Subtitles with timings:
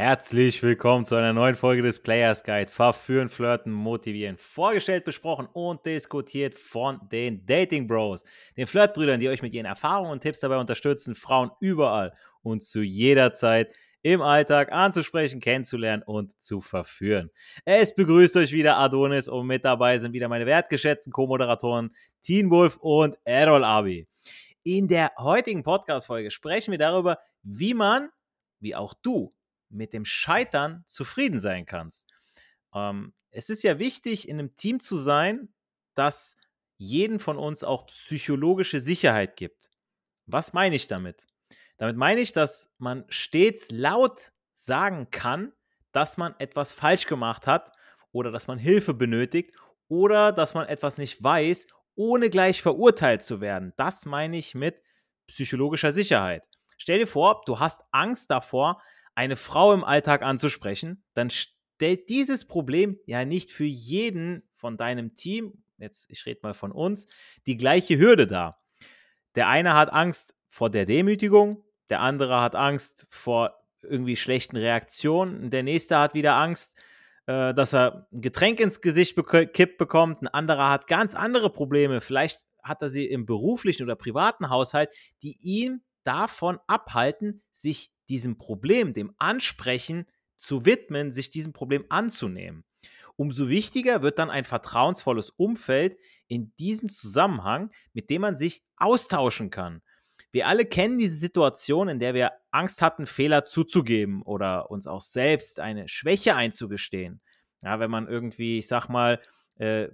[0.00, 2.70] Herzlich willkommen zu einer neuen Folge des Players Guide.
[2.70, 4.36] Verführen, flirten, motivieren.
[4.36, 8.22] Vorgestellt, besprochen und diskutiert von den Dating Bros,
[8.56, 12.14] den Flirtbrüdern, die euch mit ihren Erfahrungen und Tipps dabei unterstützen, Frauen überall
[12.44, 17.32] und zu jeder Zeit im Alltag anzusprechen, kennenzulernen und zu verführen.
[17.64, 21.90] Es begrüßt euch wieder Adonis und mit dabei sind wieder meine wertgeschätzten Co-Moderatoren
[22.22, 24.06] Teen Wolf und Errol Abi.
[24.62, 28.10] In der heutigen Podcast-Folge sprechen wir darüber, wie man,
[28.60, 29.34] wie auch du,
[29.70, 32.06] mit dem Scheitern zufrieden sein kannst.
[32.74, 35.52] Ähm, es ist ja wichtig, in einem Team zu sein,
[35.94, 36.36] das
[36.76, 39.70] jeden von uns auch psychologische Sicherheit gibt.
[40.26, 41.26] Was meine ich damit?
[41.76, 45.52] Damit meine ich, dass man stets laut sagen kann,
[45.92, 47.72] dass man etwas falsch gemacht hat
[48.12, 49.54] oder dass man Hilfe benötigt
[49.88, 53.72] oder dass man etwas nicht weiß, ohne gleich verurteilt zu werden.
[53.76, 54.82] Das meine ich mit
[55.26, 56.48] psychologischer Sicherheit.
[56.76, 58.80] Stell dir vor, du hast Angst davor,
[59.18, 65.16] eine Frau im Alltag anzusprechen, dann stellt dieses Problem ja nicht für jeden von deinem
[65.16, 67.08] Team, jetzt ich rede mal von uns,
[67.44, 68.62] die gleiche Hürde dar.
[69.34, 75.50] Der eine hat Angst vor der Demütigung, der andere hat Angst vor irgendwie schlechten Reaktionen,
[75.50, 76.76] der nächste hat wieder Angst,
[77.26, 79.18] äh, dass er ein Getränk ins Gesicht
[79.52, 83.96] kippt bekommt, ein anderer hat ganz andere Probleme, vielleicht hat er sie im beruflichen oder
[83.96, 84.90] privaten Haushalt,
[85.24, 90.06] die ihn davon abhalten, sich diesem Problem, dem Ansprechen
[90.36, 92.64] zu widmen, sich diesem Problem anzunehmen.
[93.16, 99.50] Umso wichtiger wird dann ein vertrauensvolles Umfeld in diesem Zusammenhang, mit dem man sich austauschen
[99.50, 99.82] kann.
[100.30, 105.02] Wir alle kennen diese Situation, in der wir Angst hatten, Fehler zuzugeben oder uns auch
[105.02, 107.20] selbst eine Schwäche einzugestehen.
[107.62, 109.20] Ja, wenn man irgendwie, ich sag mal,
[109.56, 109.88] äh,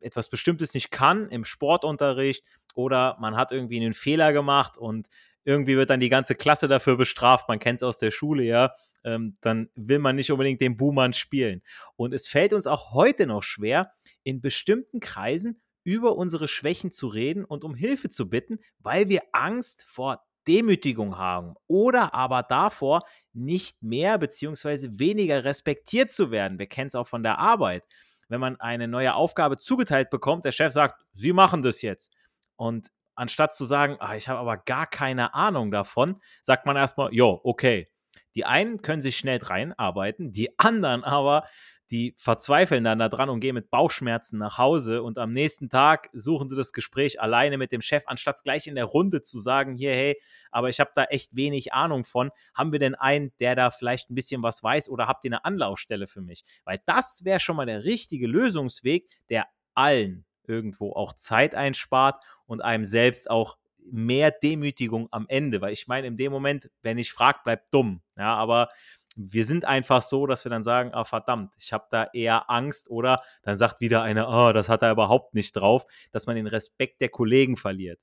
[0.00, 5.08] etwas Bestimmtes nicht kann im Sportunterricht oder man hat irgendwie einen Fehler gemacht und
[5.46, 8.74] irgendwie wird dann die ganze Klasse dafür bestraft, man kennt es aus der Schule, ja,
[9.04, 11.62] ähm, dann will man nicht unbedingt den Buhmann spielen.
[11.94, 13.92] Und es fällt uns auch heute noch schwer,
[14.24, 19.22] in bestimmten Kreisen über unsere Schwächen zu reden und um Hilfe zu bitten, weil wir
[19.30, 23.02] Angst vor Demütigung haben oder aber davor,
[23.32, 24.90] nicht mehr bzw.
[24.98, 26.58] weniger respektiert zu werden.
[26.58, 27.84] Wir kennen es auch von der Arbeit.
[28.28, 32.12] Wenn man eine neue Aufgabe zugeteilt bekommt, der Chef sagt, Sie machen das jetzt.
[32.56, 37.12] Und anstatt zu sagen, ah, ich habe aber gar keine Ahnung davon, sagt man erstmal,
[37.12, 37.88] jo, okay.
[38.34, 41.44] Die einen können sich schnell reinarbeiten, die anderen aber,
[41.90, 46.10] die verzweifeln dann da dran und gehen mit Bauchschmerzen nach Hause und am nächsten Tag
[46.12, 49.74] suchen sie das Gespräch alleine mit dem Chef, anstatt gleich in der Runde zu sagen,
[49.74, 52.30] hier, hey, aber ich habe da echt wenig Ahnung von.
[52.54, 55.44] Haben wir denn einen, der da vielleicht ein bisschen was weiß oder habt ihr eine
[55.44, 56.44] Anlaufstelle für mich?
[56.64, 62.62] Weil das wäre schon mal der richtige Lösungsweg, der allen irgendwo auch Zeit einspart und
[62.62, 63.56] einem selbst auch
[63.90, 68.02] mehr Demütigung am Ende, weil ich meine, in dem Moment, wenn ich frage, bleibt dumm.
[68.16, 68.68] Ja, aber
[69.16, 72.90] wir sind einfach so, dass wir dann sagen, ah verdammt, ich habe da eher Angst
[72.90, 76.46] oder dann sagt wieder einer, oh, das hat er überhaupt nicht drauf, dass man den
[76.46, 77.98] Respekt der Kollegen verliert.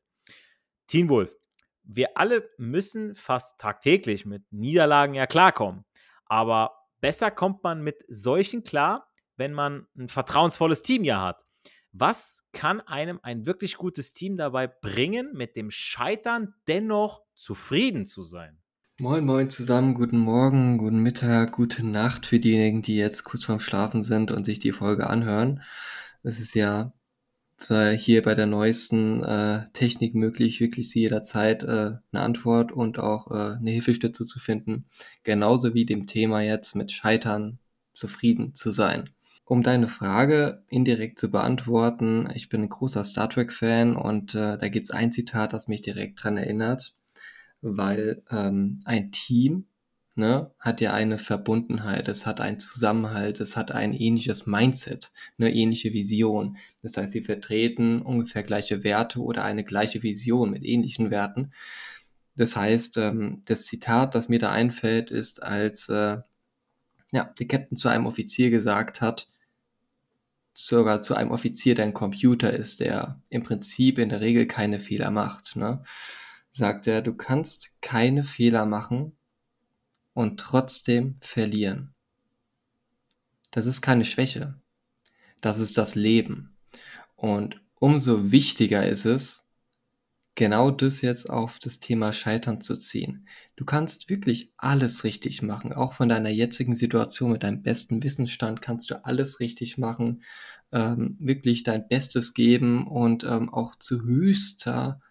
[0.88, 1.36] Teen Wolf,
[1.84, 5.86] wir alle müssen fast tagtäglich mit Niederlagen ja klarkommen,
[6.26, 11.44] aber besser kommt man mit solchen klar, wenn man ein vertrauensvolles Team ja hat.
[11.96, 18.24] Was kann einem ein wirklich gutes Team dabei bringen, mit dem Scheitern dennoch zufrieden zu
[18.24, 18.58] sein?
[18.98, 23.60] Moin, moin zusammen, guten Morgen, guten Mittag, gute Nacht für diejenigen, die jetzt kurz vorm
[23.60, 25.62] Schlafen sind und sich die Folge anhören.
[26.24, 26.94] Es ist ja
[27.96, 31.68] hier bei der neuesten äh, Technik möglich, wirklich zu jeder Zeit äh,
[32.12, 34.86] eine Antwort und auch äh, eine Hilfestütze zu finden.
[35.24, 37.60] Genauso wie dem Thema jetzt mit Scheitern
[37.94, 39.12] zufrieden zu sein.
[39.46, 44.70] Um deine Frage indirekt zu beantworten, ich bin ein großer Star Trek-Fan und äh, da
[44.70, 46.96] gibt's ein Zitat, das mich direkt dran erinnert,
[47.62, 49.66] weil ähm, ein Team
[50.16, 55.54] ne, hat ja eine Verbundenheit, es hat einen Zusammenhalt, es hat ein ähnliches Mindset, eine
[55.54, 56.58] ähnliche Vision.
[56.82, 61.52] Das heißt, sie vertreten ungefähr gleiche Werte oder eine gleiche Vision mit ähnlichen Werten.
[62.36, 66.20] Das heißt, ähm, das Zitat, das mir da einfällt, ist, als äh,
[67.12, 69.28] ja, der Captain zu einem Offizier gesagt hat,
[70.54, 74.80] sogar zu einem Offizier, der ein Computer ist, der im Prinzip in der Regel keine
[74.80, 75.84] Fehler macht, ne?
[76.52, 79.18] sagt er, du kannst keine Fehler machen
[80.14, 81.94] und trotzdem verlieren.
[83.52, 84.56] Das ist keine Schwäche.
[85.42, 86.56] Das ist das Leben.
[87.16, 89.43] Und umso wichtiger ist es,
[90.36, 93.28] genau das jetzt auf das Thema Scheitern zu ziehen.
[93.56, 95.74] Du kannst wirklich alles richtig machen.
[95.74, 100.24] Auch von deiner jetzigen Situation mit deinem besten Wissensstand kannst du alles richtig machen,
[100.72, 105.02] ähm, wirklich dein Bestes geben und ähm, auch zu höchster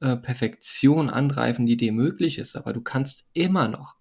[0.00, 2.56] äh, Perfektion angreifen, die dir möglich ist.
[2.56, 3.98] Aber du kannst immer noch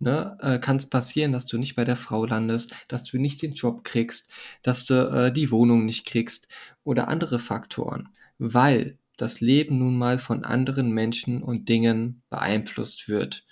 [0.00, 3.42] ne, äh, kann es passieren, dass du nicht bei der Frau landest, dass du nicht
[3.42, 4.30] den Job kriegst,
[4.62, 6.48] dass du äh, die Wohnung nicht kriegst
[6.84, 8.08] oder andere Faktoren,
[8.38, 13.44] weil das Leben nun mal von anderen Menschen und Dingen beeinflusst wird.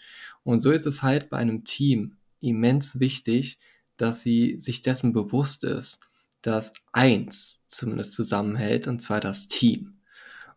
[0.43, 3.59] Und so ist es halt bei einem Team immens wichtig,
[3.97, 6.01] dass sie sich dessen bewusst ist,
[6.43, 10.01] dass eins zumindest zusammenhält, und zwar das Team.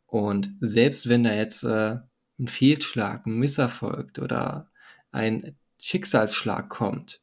[0.06, 1.98] Und selbst wenn da jetzt äh,
[2.40, 4.69] ein Fehlschlag, ein Misserfolg oder
[5.12, 7.22] ein Schicksalsschlag kommt,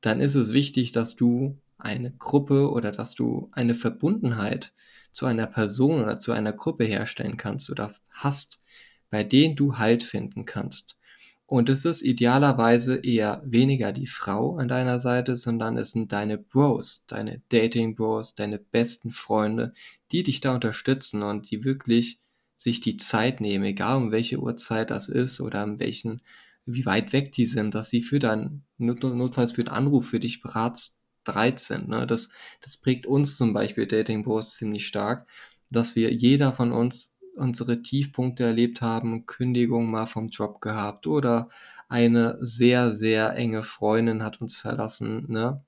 [0.00, 4.72] dann ist es wichtig, dass du eine Gruppe oder dass du eine Verbundenheit
[5.16, 8.60] zu einer Person oder zu einer Gruppe herstellen kannst oder hast,
[9.08, 10.98] bei denen du Halt finden kannst.
[11.46, 16.36] Und es ist idealerweise eher weniger die Frau an deiner Seite, sondern es sind deine
[16.36, 19.72] Bros, deine Dating Bros, deine besten Freunde,
[20.12, 22.20] die dich da unterstützen und die wirklich
[22.54, 26.20] sich die Zeit nehmen, egal um welche Uhrzeit das ist oder um welchen,
[26.66, 30.42] wie weit weg die sind, dass sie für deinen, notfalls für den Anruf für dich
[30.42, 31.88] berats, bereit sind.
[31.88, 32.06] Ne?
[32.06, 32.30] Das,
[32.62, 35.26] das prägt uns zum Beispiel Dating Bros ziemlich stark,
[35.70, 41.50] dass wir jeder von uns unsere Tiefpunkte erlebt haben, Kündigung mal vom Job gehabt oder
[41.88, 45.62] eine sehr, sehr enge Freundin hat uns verlassen, ne?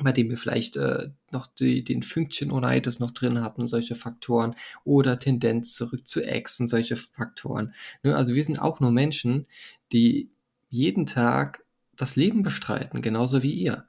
[0.00, 4.54] bei dem wir vielleicht äh, noch die, den Fünkchen United noch drin hatten, solche Faktoren,
[4.84, 7.74] oder Tendenz zurück zu Ex und solche Faktoren.
[8.02, 8.14] Ne?
[8.14, 9.46] Also wir sind auch nur Menschen,
[9.92, 10.30] die
[10.68, 11.64] jeden Tag
[11.96, 13.86] das Leben bestreiten, genauso wie ihr.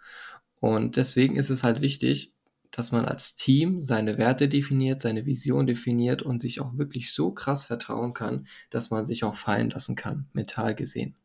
[0.60, 2.34] Und deswegen ist es halt wichtig,
[2.72, 7.32] dass man als Team seine Werte definiert, seine Vision definiert und sich auch wirklich so
[7.32, 11.16] krass vertrauen kann, dass man sich auch fallen lassen kann, mental gesehen.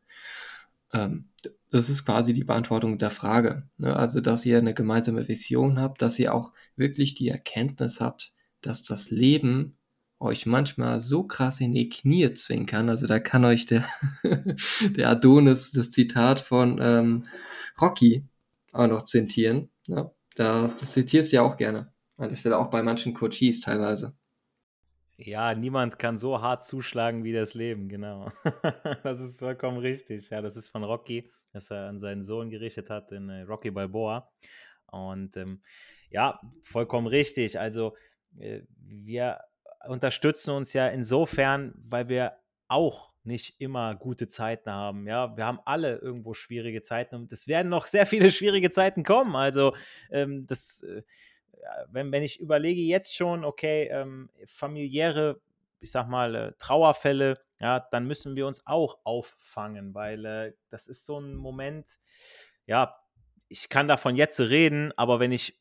[0.93, 1.29] Ähm,
[1.69, 3.69] das ist quasi die Beantwortung der Frage.
[3.77, 3.95] Ne?
[3.95, 8.83] Also, dass ihr eine gemeinsame Vision habt, dass ihr auch wirklich die Erkenntnis habt, dass
[8.83, 9.77] das Leben
[10.19, 12.89] euch manchmal so krass in die Knie zwingen kann.
[12.89, 13.85] Also da kann euch der,
[14.81, 17.25] der Adonis das Zitat von ähm,
[17.79, 18.23] Rocky
[18.75, 19.71] auch noch zitieren.
[19.87, 20.11] Ne?
[20.35, 21.93] Da, das zitierst du ja auch gerne.
[22.17, 24.17] An der Stelle auch bei manchen Coaches teilweise.
[25.17, 28.31] Ja, niemand kann so hart zuschlagen wie das Leben, genau.
[29.03, 30.29] das ist vollkommen richtig.
[30.29, 33.71] Ja, das ist von Rocky, das er an seinen Sohn gerichtet hat, in äh, Rocky
[33.71, 34.29] Balboa.
[34.87, 35.61] Und ähm,
[36.09, 37.59] ja, vollkommen richtig.
[37.59, 37.95] Also
[38.37, 39.39] äh, wir
[39.87, 42.33] unterstützen uns ja insofern, weil wir
[42.67, 45.07] auch nicht immer gute Zeiten haben.
[45.07, 49.03] Ja, wir haben alle irgendwo schwierige Zeiten und es werden noch sehr viele schwierige Zeiten
[49.03, 49.35] kommen.
[49.35, 49.75] Also,
[50.11, 51.03] ähm, das, äh,
[51.89, 55.39] wenn, wenn ich überlege jetzt schon, okay, ähm, familiäre,
[55.79, 60.87] ich sag mal, äh, Trauerfälle, ja, dann müssen wir uns auch auffangen, weil äh, das
[60.87, 61.87] ist so ein Moment,
[62.67, 62.93] ja,
[63.47, 65.59] ich kann davon jetzt reden, aber wenn ich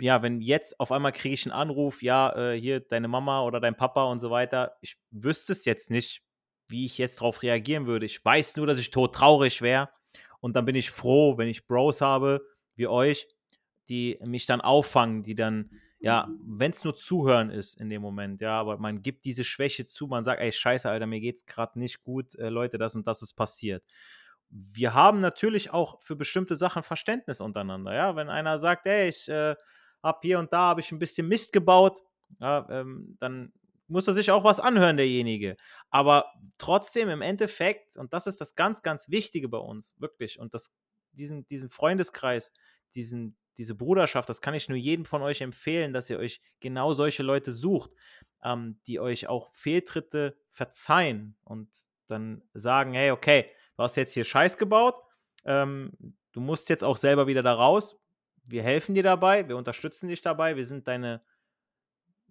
[0.00, 3.60] ja, wenn jetzt auf einmal kriege ich einen Anruf, ja, äh, hier deine Mama oder
[3.60, 6.22] dein Papa und so weiter, ich wüsste es jetzt nicht,
[6.68, 8.06] wie ich jetzt darauf reagieren würde.
[8.06, 9.88] Ich weiß nur, dass ich tot traurig wäre.
[10.40, 13.26] Und dann bin ich froh, wenn ich Bros habe, wie euch,
[13.88, 18.40] die mich dann auffangen, die dann, ja, wenn es nur zuhören ist in dem Moment,
[18.40, 21.78] ja, aber man gibt diese Schwäche zu, man sagt, ey, scheiße, Alter, mir geht's gerade
[21.78, 23.82] nicht gut, äh, Leute, das und das ist passiert.
[24.50, 29.28] Wir haben natürlich auch für bestimmte Sachen Verständnis untereinander, ja, wenn einer sagt, ey, ich
[29.28, 29.56] äh,
[30.02, 32.02] habe hier und da habe ich ein bisschen Mist gebaut,
[32.40, 33.52] ja, ähm, dann
[33.88, 35.56] muss er sich auch was anhören, derjenige.
[35.90, 40.54] Aber trotzdem im Endeffekt, und das ist das ganz, ganz Wichtige bei uns, wirklich, und
[40.54, 40.72] das,
[41.12, 42.52] diesen, diesen Freundeskreis,
[42.94, 46.94] diesen, diese Bruderschaft, das kann ich nur jedem von euch empfehlen, dass ihr euch genau
[46.94, 47.90] solche Leute sucht,
[48.44, 51.68] ähm, die euch auch Fehltritte verzeihen und
[52.06, 54.94] dann sagen, hey, okay, du hast jetzt hier Scheiß gebaut,
[55.44, 55.92] ähm,
[56.32, 57.96] du musst jetzt auch selber wieder da raus.
[58.44, 61.22] Wir helfen dir dabei, wir unterstützen dich dabei, wir sind deine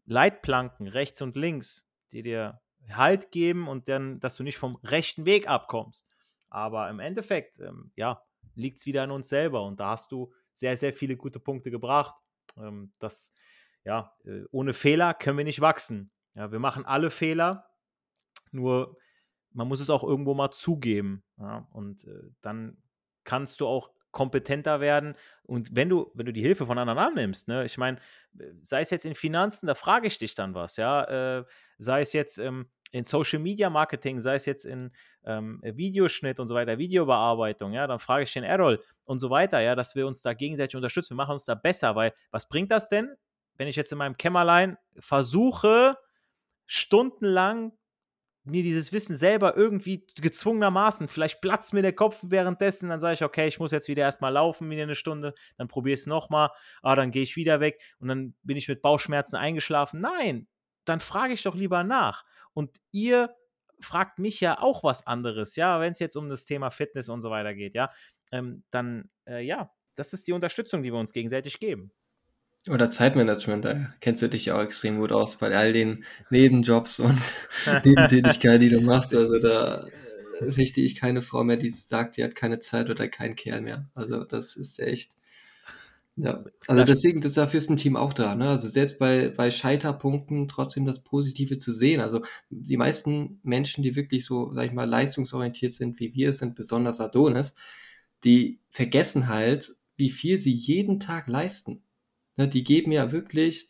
[0.08, 5.26] Leitplanken rechts und links, die dir Halt geben und dann, dass du nicht vom rechten
[5.26, 6.08] Weg abkommst.
[6.50, 8.24] Aber im Endeffekt, ähm, ja,
[8.56, 11.70] liegt es wieder an uns selber und da hast du sehr, sehr viele gute Punkte
[11.70, 12.16] gebracht.
[12.56, 13.34] Ähm, das,
[13.84, 16.12] ja, äh, ohne Fehler können wir nicht wachsen.
[16.34, 17.70] Ja, wir machen alle Fehler,
[18.52, 18.98] nur
[19.52, 21.24] man muss es auch irgendwo mal zugeben.
[21.38, 22.82] Ja, und äh, dann
[23.26, 25.16] kannst du auch kompetenter werden.
[25.44, 27.98] Und wenn du, wenn du die Hilfe von anderen annimmst, ne, ich meine,
[28.64, 31.46] sei es jetzt in Finanzen, da frage ich dich dann was, ja, äh,
[31.78, 34.92] sei es jetzt ähm, in Social Media Marketing, sei es jetzt in
[35.26, 39.60] ähm, Videoschnitt und so weiter, Videobearbeitung, ja, dann frage ich den Errol und so weiter,
[39.60, 42.72] ja, dass wir uns da gegenseitig unterstützen, wir machen uns da besser, weil was bringt
[42.72, 43.16] das denn,
[43.58, 45.98] wenn ich jetzt in meinem Kämmerlein versuche,
[46.66, 47.74] stundenlang
[48.50, 53.24] mir dieses Wissen selber irgendwie gezwungenermaßen, vielleicht platzt mir der Kopf währenddessen, dann sage ich,
[53.24, 56.50] okay, ich muss jetzt wieder erstmal laufen, wieder eine Stunde, dann probiere es nochmal,
[56.82, 60.02] ah, dann gehe ich wieder weg und dann bin ich mit Bauchschmerzen eingeschlafen.
[60.02, 60.48] Nein,
[60.86, 62.26] dann frage ich doch lieber nach.
[62.54, 63.36] Und ihr
[63.80, 67.22] fragt mich ja auch was anderes, ja, wenn es jetzt um das Thema Fitness und
[67.22, 67.92] so weiter geht, ja,
[68.32, 71.92] ähm, dann, äh, ja, das ist die Unterstützung, die wir uns gegenseitig geben.
[72.70, 77.18] Oder Zeitmanagement, da kennst du dich auch extrem gut aus bei all den Nebenjobs und
[77.86, 79.16] Nebentätigkeiten, die du machst.
[79.16, 79.86] Also da
[80.42, 83.90] richte ich keine Frau mehr, die sagt, sie hat keine Zeit oder keinen Kerl mehr.
[83.96, 85.16] Also das ist echt.
[86.20, 88.34] Ja, also deswegen, das dafür ist ein Team auch da.
[88.34, 88.50] Ne?
[88.50, 92.02] Also selbst bei, bei Scheiterpunkten trotzdem das Positive zu sehen.
[92.02, 96.56] Also die meisten Menschen, die wirklich so, sag ich mal, leistungsorientiert sind, wie wir sind,
[96.56, 97.54] besonders Adonis,
[98.24, 101.84] die vergessen halt, wie viel sie jeden Tag leisten.
[102.38, 102.48] Ne?
[102.48, 103.70] Die geben ja wirklich,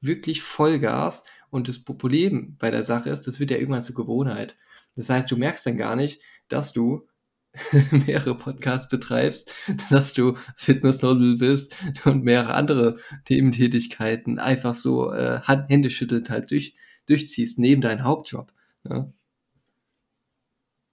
[0.00, 1.24] wirklich Vollgas.
[1.50, 4.56] Und das Problem bei der Sache ist, das wird ja irgendwann zur Gewohnheit.
[4.96, 7.08] Das heißt, du merkst dann gar nicht, dass du
[8.06, 9.52] mehrere Podcasts betreibst,
[9.90, 16.74] dass du Fitnessmodel bist und mehrere andere Thementätigkeiten einfach so äh, Hände halt durch,
[17.06, 18.52] durchziehst, neben deinem Hauptjob.
[18.88, 19.12] Ja.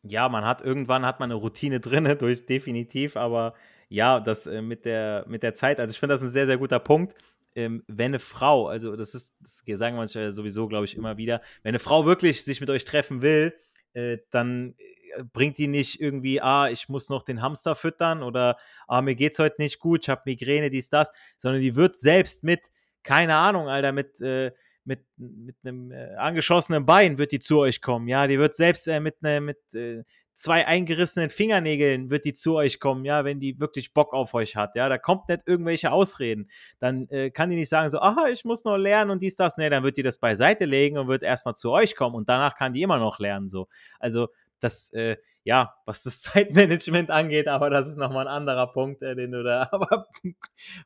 [0.03, 3.55] ja, man hat irgendwann hat man eine Routine drin, durch definitiv, aber
[3.89, 6.57] ja, das äh, mit, der, mit der Zeit, also ich finde das ein sehr, sehr
[6.57, 7.15] guter Punkt.
[7.55, 11.41] Ähm, wenn eine Frau, also das ist, das sagen wir sowieso, glaube ich, immer wieder,
[11.63, 13.55] wenn eine Frau wirklich sich mit euch treffen will,
[13.93, 14.75] äh, dann
[15.17, 19.15] äh, bringt die nicht irgendwie, ah, ich muss noch den Hamster füttern oder ah, mir
[19.15, 22.67] geht's heute nicht gut, ich habe Migräne, dies, das, sondern die wird selbst mit,
[23.01, 24.51] keine Ahnung, Alter, mit, äh,
[24.83, 28.87] mit, mit einem äh, angeschossenen Bein wird die zu euch kommen, ja, die wird selbst
[28.87, 30.03] äh, mit, ne, mit äh,
[30.39, 34.55] zwei eingerissenen Fingernägeln wird die zu euch kommen, ja, wenn die wirklich Bock auf euch
[34.55, 36.49] hat, ja, da kommt nicht irgendwelche Ausreden.
[36.79, 39.57] Dann äh, kann die nicht sagen so, aha, ich muss noch lernen und dies, das,
[39.57, 42.55] ne, dann wird die das beiseite legen und wird erstmal zu euch kommen und danach
[42.55, 43.67] kann die immer noch lernen, so.
[43.99, 44.29] Also,
[44.61, 49.15] das, äh, ja, was das Zeitmanagement angeht, aber das ist nochmal ein anderer Punkt, äh,
[49.15, 50.07] den du da aber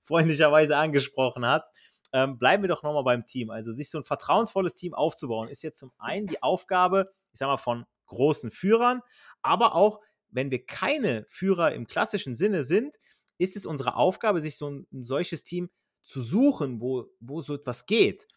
[0.04, 1.76] freundlicherweise angesprochen hast.
[2.12, 3.50] Ähm, bleiben wir doch nochmal beim Team.
[3.50, 7.48] Also sich so ein vertrauensvolles Team aufzubauen, ist jetzt zum einen die Aufgabe, ich sag
[7.48, 9.02] mal, von großen Führern,
[9.44, 12.98] aber auch, wenn wir keine Führer im klassischen Sinne sind,
[13.38, 15.70] ist es unsere Aufgabe, sich so ein, ein solches Team
[16.04, 18.28] zu suchen, wo, wo so etwas geht.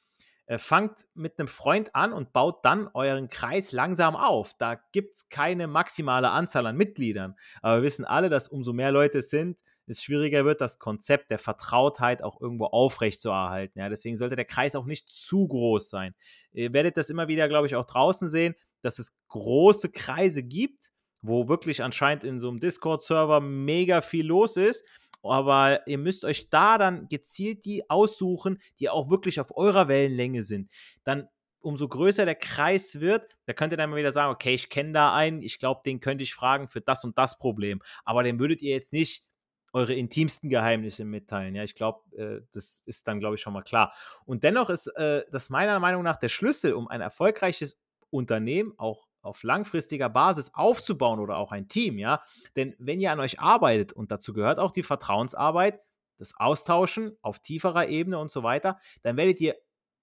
[0.46, 4.54] Äh, fangt mit einem Freund an und baut dann euren Kreis langsam auf.
[4.58, 7.34] Da gibt es keine maximale Anzahl an Mitgliedern.
[7.62, 9.58] Aber wir wissen alle, dass umso mehr Leute es sind,
[9.88, 13.78] es schwieriger wird, das Konzept der Vertrautheit auch irgendwo aufrecht zu erhalten.
[13.78, 16.14] Ja, deswegen sollte der Kreis auch nicht zu groß sein.
[16.52, 20.92] Ihr werdet das immer wieder, glaube ich, auch draußen sehen, dass es große Kreise gibt,
[21.26, 24.84] wo wirklich anscheinend in so einem Discord-Server mega viel los ist.
[25.22, 30.42] Aber ihr müsst euch da dann gezielt die aussuchen, die auch wirklich auf eurer Wellenlänge
[30.42, 30.70] sind.
[31.04, 31.28] Dann
[31.60, 34.92] umso größer der Kreis wird, da könnt ihr dann mal wieder sagen, okay, ich kenne
[34.92, 37.82] da einen, ich glaube, den könnte ich fragen für das und das Problem.
[38.04, 39.26] Aber den würdet ihr jetzt nicht
[39.72, 41.54] eure intimsten Geheimnisse mitteilen.
[41.54, 43.92] Ja, ich glaube, äh, das ist dann, glaube ich, schon mal klar.
[44.24, 47.78] Und dennoch ist äh, das meiner Meinung nach der Schlüssel, um ein erfolgreiches
[48.10, 52.22] Unternehmen auch auf langfristiger Basis aufzubauen oder auch ein Team, ja.
[52.56, 55.80] Denn wenn ihr an euch arbeitet, und dazu gehört auch die Vertrauensarbeit,
[56.18, 59.56] das Austauschen auf tieferer Ebene und so weiter, dann werdet ihr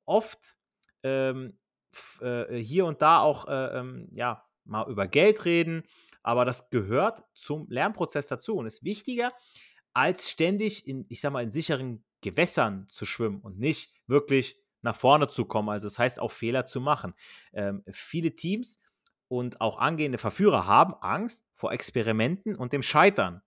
[0.05, 0.55] oft
[1.01, 1.57] ähm,
[2.21, 5.83] äh, hier und da auch äh, ähm, ja, mal über Geld reden,
[6.21, 9.33] aber das gehört zum Lernprozess dazu und ist wichtiger,
[9.93, 14.95] als ständig in, ich sag mal, in sicheren Gewässern zu schwimmen und nicht wirklich nach
[14.95, 15.69] vorne zu kommen.
[15.69, 17.13] Also das heißt auch Fehler zu machen.
[17.53, 18.79] Ähm, viele Teams
[19.33, 23.41] und auch angehende Verführer haben Angst vor Experimenten und dem Scheitern.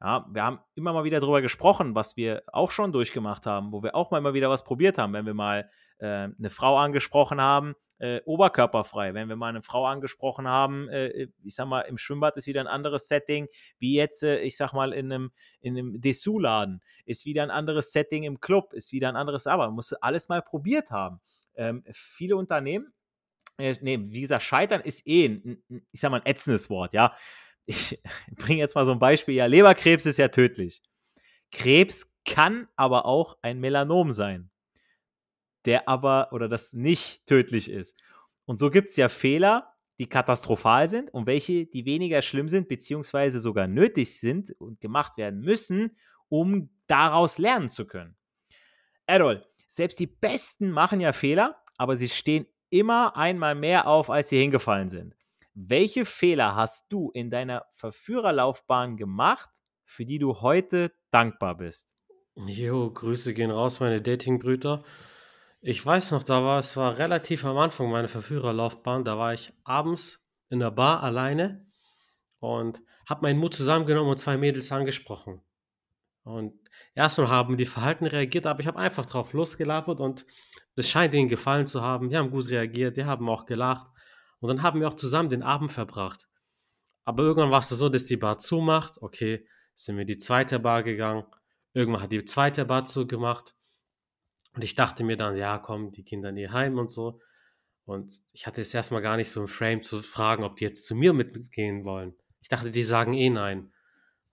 [0.00, 3.82] Ja, wir haben immer mal wieder darüber gesprochen, was wir auch schon durchgemacht haben, wo
[3.82, 5.68] wir auch mal immer wieder was probiert haben, wenn wir mal
[5.98, 11.26] äh, eine Frau angesprochen haben, äh, oberkörperfrei, wenn wir mal eine Frau angesprochen haben, äh,
[11.42, 14.72] ich sag mal, im Schwimmbad ist wieder ein anderes Setting, wie jetzt, äh, ich sag
[14.72, 19.08] mal, in einem, in einem Dessous-Laden, ist wieder ein anderes Setting im Club, ist wieder
[19.08, 21.20] ein anderes, aber man muss alles mal probiert haben.
[21.56, 22.92] Ähm, viele Unternehmen
[23.58, 27.14] äh, nee, wie gesagt, scheitern ist eh, ein, ich sag mal, ein ätzendes Wort, ja.
[27.66, 28.02] Ich
[28.36, 30.82] bringe jetzt mal so ein Beispiel, ja, Leberkrebs ist ja tödlich.
[31.50, 34.50] Krebs kann aber auch ein Melanom sein,
[35.64, 37.98] der aber, oder das nicht tödlich ist.
[38.44, 42.68] Und so gibt es ja Fehler, die katastrophal sind und welche, die weniger schlimm sind,
[42.68, 45.96] beziehungsweise sogar nötig sind und gemacht werden müssen,
[46.28, 48.16] um daraus lernen zu können.
[49.06, 54.30] Errol, selbst die Besten machen ja Fehler, aber sie stehen immer einmal mehr auf, als
[54.30, 55.14] sie hingefallen sind.
[55.54, 59.50] Welche Fehler hast du in deiner Verführerlaufbahn gemacht,
[59.84, 61.94] für die du heute dankbar bist?
[62.34, 64.82] Jo, Grüße gehen raus, meine Datingbrüder.
[65.60, 69.04] Ich weiß noch, da war es war relativ am Anfang meiner Verführerlaufbahn.
[69.04, 71.66] Da war ich abends in der Bar alleine
[72.40, 75.42] und habe meinen Mut zusammengenommen und zwei Mädels angesprochen.
[76.24, 76.54] Und
[76.94, 80.24] erstmal haben die Verhalten reagiert, aber ich habe einfach drauf losgelabert und
[80.76, 82.08] das scheint ihnen gefallen zu haben.
[82.08, 83.88] Die haben gut reagiert, die haben auch gelacht.
[84.40, 86.28] Und dann haben wir auch zusammen den Abend verbracht.
[87.04, 89.00] Aber irgendwann war es so, dass die Bar zumacht.
[89.00, 91.24] Okay, sind wir die zweite Bar gegangen.
[91.74, 93.54] Irgendwann hat die zweite Bar zugemacht.
[94.54, 97.20] Und ich dachte mir dann, ja, komm, die Kinder nie heim und so.
[97.84, 100.86] Und ich hatte es erstmal gar nicht so im Frame zu fragen, ob die jetzt
[100.86, 102.14] zu mir mitgehen wollen.
[102.40, 103.72] Ich dachte, die sagen eh nein.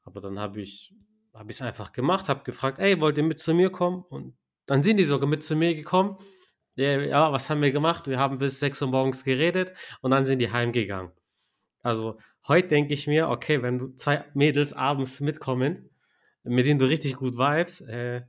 [0.03, 0.93] Aber dann habe ich
[1.33, 4.03] habe ich es einfach gemacht, habe gefragt, ey, wollt ihr mit zu mir kommen?
[4.09, 6.17] Und dann sind die sogar mit zu mir gekommen.
[6.75, 8.07] Ja, was haben wir gemacht?
[8.07, 11.11] Wir haben bis 6 Uhr morgens geredet und dann sind die heimgegangen.
[11.81, 12.17] Also
[12.47, 15.89] heute denke ich mir, okay, wenn du zwei Mädels abends mitkommen,
[16.43, 18.21] mit denen du richtig gut vibes, äh,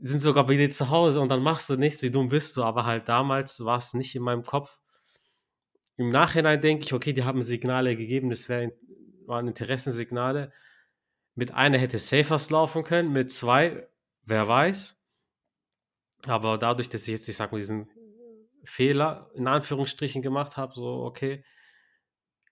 [0.00, 2.62] sind sogar bei dir zu Hause und dann machst du nichts, wie dumm bist du.
[2.62, 4.78] Aber halt damals war es nicht in meinem Kopf.
[5.96, 8.72] Im Nachhinein denke ich, okay, die haben Signale gegeben, das wär,
[9.24, 10.52] waren Interessensignale.
[11.36, 13.86] Mit einer hätte Safers laufen können, mit zwei,
[14.22, 15.00] wer weiß.
[16.26, 17.88] Aber dadurch, dass ich jetzt, ich sag mal, diesen
[18.64, 21.44] Fehler in Anführungsstrichen gemacht habe, so, okay,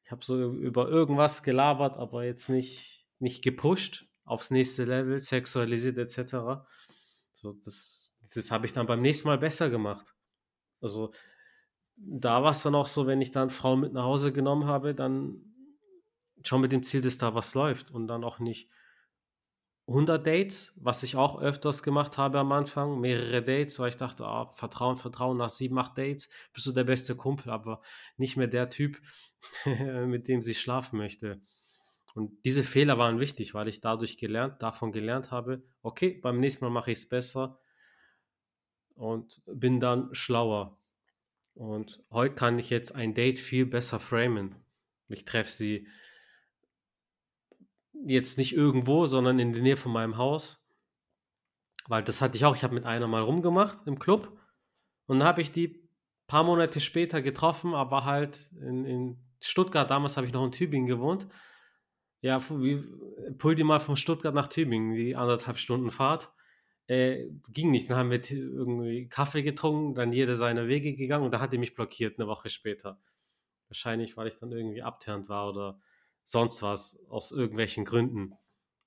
[0.05, 5.97] ich habe so über irgendwas gelabert, aber jetzt nicht, nicht gepusht aufs nächste Level, sexualisiert
[5.97, 6.67] etc.
[7.33, 10.15] So, das, das habe ich dann beim nächsten Mal besser gemacht.
[10.83, 11.11] Also
[11.97, 14.95] da war es dann auch so, wenn ich dann Frauen mit nach Hause genommen habe,
[14.95, 15.54] dann
[16.45, 18.69] schon mit dem Ziel, dass da was läuft und dann auch nicht
[19.87, 24.25] 100 Dates, was ich auch öfters gemacht habe am Anfang, mehrere Dates, weil ich dachte,
[24.25, 27.83] ah, Vertrauen, Vertrauen, nach sieben, acht Dates bist du der beste Kumpel, aber
[28.17, 28.99] nicht mehr der Typ,
[30.07, 31.43] mit dem sie schlafen möchte.
[32.15, 36.65] Und diese Fehler waren wichtig, weil ich dadurch gelernt, davon gelernt habe, okay, beim nächsten
[36.65, 37.59] Mal mache ich es besser
[38.95, 40.79] und bin dann schlauer.
[41.55, 44.55] Und heute kann ich jetzt ein Date viel besser framen.
[45.09, 45.89] Ich treffe sie
[48.07, 50.65] jetzt nicht irgendwo, sondern in der Nähe von meinem Haus.
[51.87, 54.39] Weil das hatte ich auch, ich habe mit einer mal rumgemacht im Club
[55.07, 55.89] und dann habe ich die
[56.27, 60.87] paar Monate später getroffen, aber halt in, in Stuttgart, damals habe ich noch in Tübingen
[60.87, 61.27] gewohnt.
[62.23, 62.83] Ja, wie,
[63.37, 66.33] pull die mal von Stuttgart nach Tübingen, die anderthalb Stunden Fahrt.
[66.87, 67.91] Äh, ging nicht.
[67.91, 71.59] Dann haben wir irgendwie Kaffee getrunken, dann jeder seine Wege gegangen und da hat die
[71.59, 72.99] mich blockiert eine Woche später.
[73.69, 75.79] Wahrscheinlich, weil ich dann irgendwie abtörend war oder
[76.25, 78.35] sonst was, aus irgendwelchen Gründen.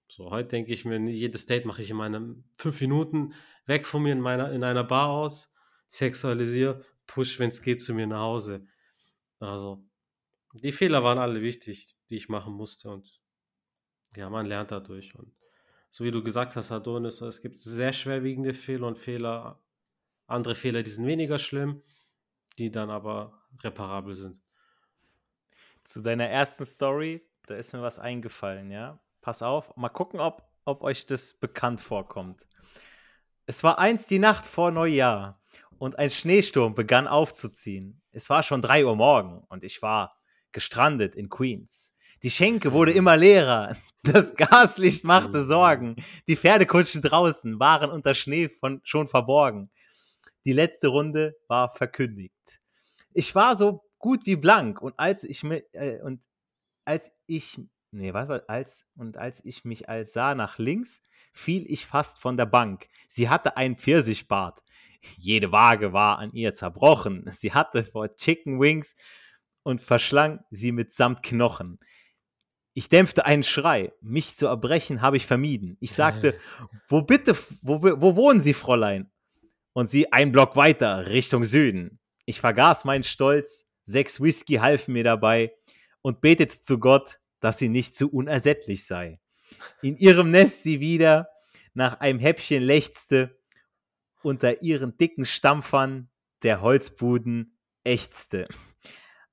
[0.07, 3.33] So, heute denke ich mir, jedes Date mache ich in meinen fünf Minuten
[3.65, 5.53] weg von mir in, meiner, in einer Bar aus,
[5.85, 8.67] sexualisiere, push, wenn es geht, zu mir nach Hause.
[9.39, 9.85] Also,
[10.53, 13.21] die Fehler waren alle wichtig, die ich machen musste und
[14.15, 15.13] ja, man lernt dadurch.
[15.15, 15.35] Und
[15.89, 19.61] so wie du gesagt hast, Adonis, es gibt sehr schwerwiegende Fehler und Fehler,
[20.25, 21.83] andere Fehler, die sind weniger schlimm,
[22.57, 24.41] die dann aber reparabel sind.
[25.87, 28.99] Zu deiner ersten Story, da ist mir was eingefallen, ja.
[29.21, 32.45] Pass auf, mal gucken, ob, ob euch das bekannt vorkommt.
[33.45, 35.41] Es war einst die Nacht vor Neujahr
[35.77, 38.01] und ein Schneesturm begann aufzuziehen.
[38.11, 40.17] Es war schon drei Uhr morgen und ich war
[40.51, 41.95] gestrandet in Queens.
[42.21, 43.77] Die Schenke wurde immer leerer.
[44.03, 45.95] Das Gaslicht machte Sorgen.
[46.27, 49.69] Die Pferdekutschen draußen waren unter Schnee von, schon verborgen.
[50.45, 52.61] Die letzte Runde war verkündigt.
[53.13, 54.81] Ich war so gut wie blank.
[54.81, 56.21] Und als ich mir, äh, und
[56.85, 57.59] als ich,
[57.91, 61.01] nee, was war, als, und als ich mich als sah nach links,
[61.33, 62.87] fiel ich fast von der Bank.
[63.07, 64.63] Sie hatte einen Pfirsichbart.
[65.17, 67.23] Jede Waage war an ihr zerbrochen.
[67.31, 68.95] Sie hatte vor Chicken Wings
[69.63, 71.79] und verschlang sie mitsamt Knochen.
[72.73, 73.91] Ich dämpfte einen Schrei.
[74.01, 75.77] Mich zu erbrechen habe ich vermieden.
[75.79, 76.39] Ich sagte,
[76.87, 79.11] wo bitte, wo, wo wohnen Sie, Fräulein?
[79.73, 81.99] Und sie ein Block weiter, Richtung Süden.
[82.25, 85.53] Ich vergaß meinen Stolz, sechs Whisky halfen mir dabei
[86.01, 89.19] und betete zu Gott, dass sie nicht zu unersättlich sei.
[89.81, 91.29] In ihrem Nest sie wieder
[91.73, 93.39] nach einem Häppchen lechzte,
[94.21, 96.09] unter ihren dicken Stampfern
[96.43, 98.47] der Holzbuden ächzte.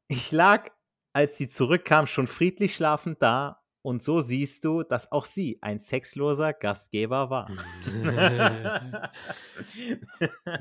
[0.08, 0.70] Ich lag,
[1.12, 5.78] als sie zurückkam, schon friedlich schlafend da und so siehst du, dass auch sie ein
[5.78, 7.50] sexloser Gastgeber war.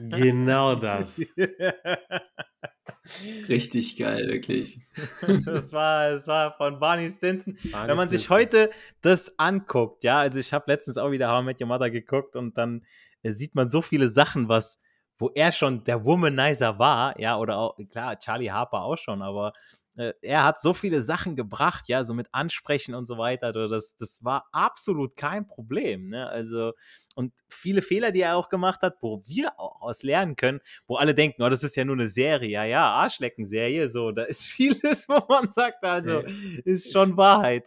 [0.09, 1.21] genau das.
[3.47, 4.79] Richtig geil, wirklich.
[5.45, 7.57] Das war, das war von Barney Stinson.
[7.71, 8.17] Barney Wenn man Stinson.
[8.19, 11.67] sich heute das anguckt, ja, also ich habe letztens auch wieder How I Met Your
[11.67, 12.85] Mother geguckt und dann
[13.23, 14.79] äh, sieht man so viele Sachen, was,
[15.17, 19.53] wo er schon der Womanizer war, ja, oder auch, klar, Charlie Harper auch schon, aber
[19.95, 23.51] äh, er hat so viele Sachen gebracht, ja, so mit Ansprechen und so weiter.
[23.51, 26.09] Das, das war absolut kein Problem.
[26.09, 26.27] Ne?
[26.27, 26.73] Also,
[27.15, 30.95] und viele Fehler, die er auch gemacht hat, wo wir auch aus lernen können, wo
[30.95, 34.41] alle denken, oh, das ist ja nur eine Serie, ja, ja, Arschlecken-Serie, so, da ist
[34.45, 36.23] vieles, wo man sagt, also,
[36.65, 37.65] ist schon Wahrheit.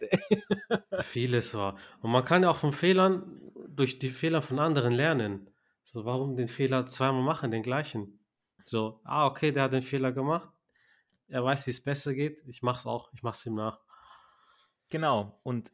[1.01, 1.77] vieles war.
[2.01, 5.49] Und man kann ja auch von Fehlern, durch die Fehler von anderen lernen.
[5.83, 8.19] So, warum den Fehler zweimal machen, den gleichen?
[8.65, 10.49] So, ah, okay, der hat den Fehler gemacht
[11.29, 12.43] er weiß, wie es besser geht.
[12.47, 13.11] Ich mache es auch.
[13.13, 13.79] Ich mache es ihm nach.
[14.89, 15.39] Genau.
[15.43, 15.71] Und,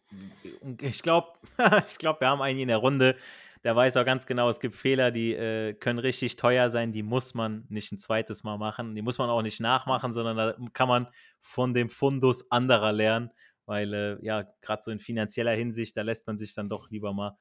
[0.62, 1.34] und ich glaube,
[1.88, 3.16] ich glaube, wir haben einen in der Runde,
[3.64, 7.04] der weiß auch ganz genau, es gibt Fehler, die äh, können richtig teuer sein, die
[7.04, 8.94] muss man nicht ein zweites Mal machen.
[8.94, 11.08] Die muss man auch nicht nachmachen, sondern da kann man
[11.40, 13.32] von dem Fundus anderer lernen,
[13.66, 17.14] weil äh, ja, gerade so in finanzieller Hinsicht, da lässt man sich dann doch lieber
[17.14, 17.38] mal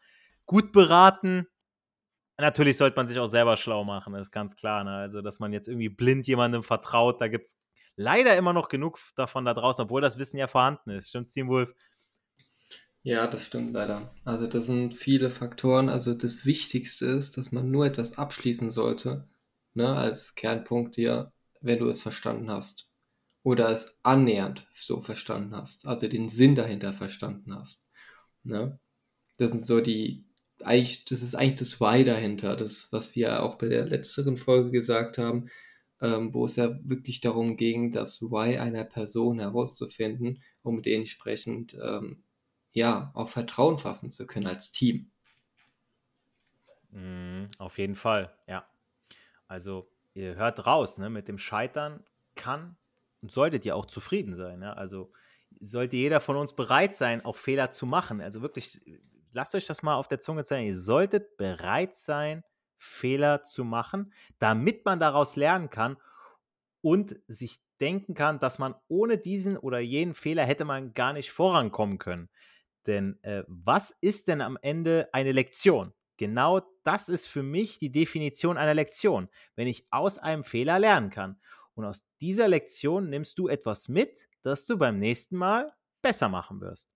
[0.46, 1.48] gut beraten.
[2.38, 4.84] Natürlich sollte man sich auch selber schlau machen, das ist ganz klar.
[4.84, 4.92] Ne?
[4.92, 7.56] Also, dass man jetzt irgendwie blind jemandem vertraut, da gibt es
[7.96, 11.08] leider immer noch genug davon da draußen, obwohl das Wissen ja vorhanden ist.
[11.08, 11.74] Stimmt's, Team Wolf?
[13.04, 14.14] Ja, das stimmt leider.
[14.24, 15.88] Also das sind viele Faktoren.
[15.88, 19.28] Also das Wichtigste ist, dass man nur etwas abschließen sollte,
[19.74, 22.88] ne, als Kernpunkt hier, wenn du es verstanden hast.
[23.42, 25.84] Oder es annähernd so verstanden hast.
[25.84, 27.88] Also den Sinn dahinter verstanden hast.
[28.44, 28.78] Ne?
[29.38, 30.24] Das sind so die,
[30.62, 34.70] eigentlich, das ist eigentlich das Why dahinter, das, was wir auch bei der letzteren Folge
[34.70, 35.48] gesagt haben,
[36.02, 42.24] ähm, wo es ja wirklich darum ging, das Why einer Person herauszufinden, um dementsprechend ähm,
[42.72, 45.10] ja, auch Vertrauen fassen zu können als Team.
[46.90, 48.66] Mm, auf jeden Fall, ja.
[49.46, 51.08] Also, ihr hört raus, ne?
[51.08, 52.76] mit dem Scheitern kann
[53.20, 54.58] und solltet ihr auch zufrieden sein.
[54.58, 54.76] Ne?
[54.76, 55.12] Also,
[55.60, 58.20] sollte jeder von uns bereit sein, auch Fehler zu machen.
[58.20, 58.80] Also wirklich,
[59.32, 60.66] lasst euch das mal auf der Zunge zeigen.
[60.66, 62.42] Ihr solltet bereit sein,
[62.82, 65.96] Fehler zu machen, damit man daraus lernen kann
[66.80, 71.30] und sich denken kann, dass man ohne diesen oder jenen Fehler hätte man gar nicht
[71.30, 72.28] vorankommen können.
[72.86, 75.92] Denn äh, was ist denn am Ende eine Lektion?
[76.16, 81.10] Genau das ist für mich die Definition einer Lektion, wenn ich aus einem Fehler lernen
[81.10, 81.40] kann.
[81.74, 86.60] Und aus dieser Lektion nimmst du etwas mit, das du beim nächsten Mal besser machen
[86.60, 86.88] wirst.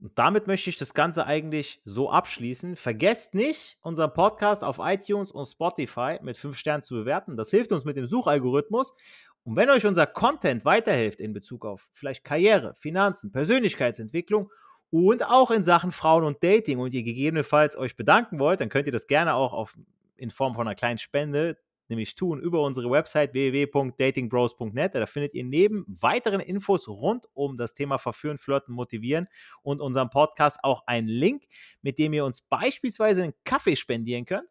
[0.00, 2.76] Und damit möchte ich das Ganze eigentlich so abschließen.
[2.76, 7.36] Vergesst nicht, unseren Podcast auf iTunes und Spotify mit 5 Sternen zu bewerten.
[7.36, 8.94] Das hilft uns mit dem Suchalgorithmus.
[9.42, 14.50] Und wenn euch unser Content weiterhilft in Bezug auf vielleicht Karriere, Finanzen, Persönlichkeitsentwicklung
[14.90, 18.86] und auch in Sachen Frauen und Dating und ihr gegebenenfalls euch bedanken wollt, dann könnt
[18.86, 19.76] ihr das gerne auch auf,
[20.16, 21.56] in Form von einer kleinen Spende
[21.88, 24.94] nämlich tun über unsere Website www.datingbros.net.
[24.94, 29.28] Da findet ihr neben weiteren Infos rund um das Thema Verführen, Flirten, Motivieren
[29.62, 31.44] und unserem Podcast auch einen Link,
[31.82, 34.48] mit dem ihr uns beispielsweise einen Kaffee spendieren könnt.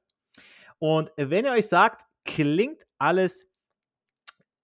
[0.80, 3.50] Und wenn ihr euch sagt, klingt alles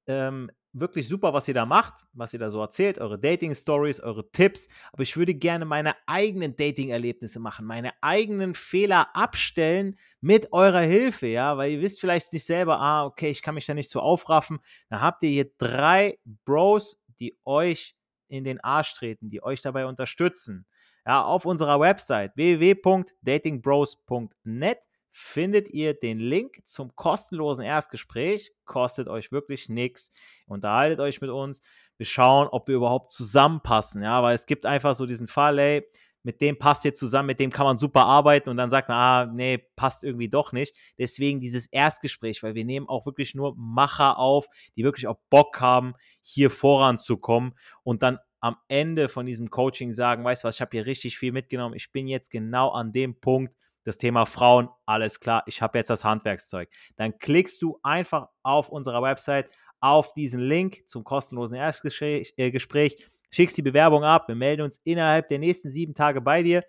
[0.07, 4.29] ähm, wirklich super, was ihr da macht, was ihr da so erzählt, eure Dating-Stories, eure
[4.31, 4.67] Tipps.
[4.91, 11.27] Aber ich würde gerne meine eigenen Dating-Erlebnisse machen, meine eigenen Fehler abstellen mit eurer Hilfe,
[11.27, 13.99] ja, weil ihr wisst vielleicht nicht selber, ah, okay, ich kann mich da nicht so
[13.99, 14.59] aufraffen.
[14.89, 17.95] Dann habt ihr hier drei Bros, die euch
[18.27, 20.65] in den Arsch treten, die euch dabei unterstützen.
[21.05, 24.79] Ja, auf unserer Website www.datingbros.net
[25.13, 28.51] findet ihr den Link zum kostenlosen Erstgespräch.
[28.65, 30.11] Kostet euch wirklich nichts.
[30.47, 31.61] Unterhaltet euch mit uns.
[31.97, 34.01] Wir schauen, ob wir überhaupt zusammenpassen.
[34.01, 35.87] Ja, weil es gibt einfach so diesen Fall, ey,
[36.23, 38.97] mit dem passt ihr zusammen, mit dem kann man super arbeiten und dann sagt man,
[38.97, 40.75] ah, nee, passt irgendwie doch nicht.
[40.97, 45.59] Deswegen dieses Erstgespräch, weil wir nehmen auch wirklich nur Macher auf, die wirklich auch Bock
[45.59, 50.61] haben, hier voranzukommen und dann am Ende von diesem Coaching sagen, weißt du was, ich
[50.61, 54.69] habe hier richtig viel mitgenommen, ich bin jetzt genau an dem Punkt, das Thema Frauen,
[54.85, 56.69] alles klar, ich habe jetzt das Handwerkszeug.
[56.95, 62.89] Dann klickst du einfach auf unserer Website auf diesen Link zum kostenlosen Erstgespräch, äh,
[63.31, 66.63] schickst die Bewerbung ab, wir melden uns innerhalb der nächsten sieben Tage bei dir.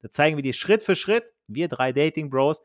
[0.00, 2.60] Da zeigen wir dir Schritt für Schritt, wir drei Dating Bros,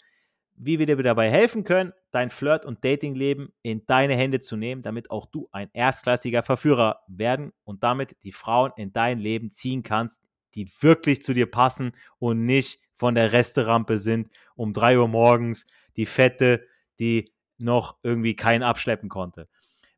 [0.56, 4.82] wie wir dir dabei helfen können, dein Flirt- und Datingleben in deine Hände zu nehmen,
[4.82, 9.82] damit auch du ein erstklassiger Verführer werden und damit die Frauen in dein Leben ziehen
[9.84, 10.22] kannst,
[10.56, 15.66] die wirklich zu dir passen und nicht von der Resterampe sind um 3 Uhr morgens,
[15.96, 16.68] die Fette,
[17.00, 19.50] die noch irgendwie keinen abschleppen konnte.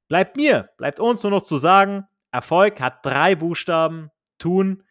[0.07, 4.83] Bleibt mir, bleibt uns nur noch zu sagen, Erfolg hat drei Buchstaben, tun.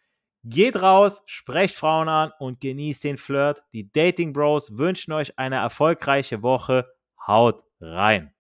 [0.44, 3.62] Geht raus, sprecht Frauen an und genießt den Flirt.
[3.72, 6.92] Die Dating Bros wünschen euch eine erfolgreiche Woche.
[7.26, 8.30] Haut rein.